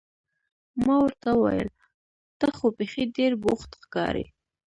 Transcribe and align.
ما 0.85 0.95
ورته 1.03 1.29
وویل: 1.33 1.69
ته 2.39 2.47
خو 2.55 2.65
بیخي 2.77 3.03
ډېر 3.17 3.31
بوخت 3.43 3.69
ښکارې. 3.83 4.25